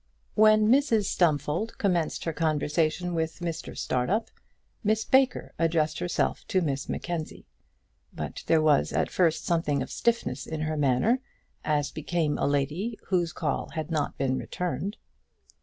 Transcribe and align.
When 0.33 0.67
Mrs 0.67 1.05
Stumfold 1.05 1.77
commenced 1.77 2.23
her 2.23 2.33
conversation 2.33 3.13
with 3.13 3.37
Mr 3.37 3.77
Startup, 3.77 4.31
Miss 4.83 5.05
Baker 5.05 5.53
addressed 5.59 5.99
herself 5.99 6.43
to 6.47 6.59
Miss 6.59 6.89
Mackenzie; 6.89 7.45
but 8.11 8.43
there 8.47 8.63
was 8.63 8.91
at 8.91 9.11
first 9.11 9.45
something 9.45 9.83
of 9.83 9.91
stiffness 9.91 10.47
in 10.47 10.61
her 10.61 10.75
manner, 10.75 11.19
as 11.63 11.91
became 11.91 12.39
a 12.39 12.47
lady 12.47 12.97
whose 13.09 13.31
call 13.31 13.69
had 13.75 13.91
not 13.91 14.17
been 14.17 14.39
returned. 14.39 14.97